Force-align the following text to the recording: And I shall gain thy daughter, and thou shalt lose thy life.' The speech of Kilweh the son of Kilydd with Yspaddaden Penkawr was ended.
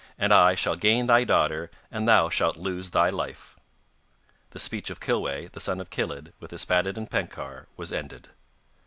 And 0.17 0.33
I 0.33 0.55
shall 0.55 0.75
gain 0.75 1.05
thy 1.05 1.23
daughter, 1.23 1.69
and 1.91 2.07
thou 2.07 2.27
shalt 2.27 2.57
lose 2.57 2.89
thy 2.89 3.09
life.' 3.09 3.55
The 4.49 4.57
speech 4.57 4.89
of 4.89 4.99
Kilweh 4.99 5.49
the 5.51 5.59
son 5.59 5.79
of 5.79 5.91
Kilydd 5.91 6.33
with 6.39 6.49
Yspaddaden 6.51 7.07
Penkawr 7.07 7.67
was 7.77 7.93
ended. 7.93 8.29